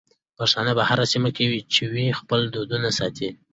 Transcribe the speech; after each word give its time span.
پښتانه 0.37 0.71
په 0.77 0.83
هره 0.89 1.05
سيمه 1.13 1.29
کې 1.37 1.45
چې 1.73 1.83
وي 1.91 2.05
خپل 2.19 2.39
دودونه 2.53 2.89
ساتي. 2.99 3.29